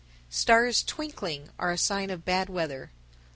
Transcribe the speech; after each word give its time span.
_989. 0.03 0.37
Stars 0.41 0.83
twinkling 0.83 1.49
are 1.59 1.69
a 1.69 1.77
sign 1.77 2.09
of 2.09 2.25
bad 2.25 2.49
weather. 2.49 2.89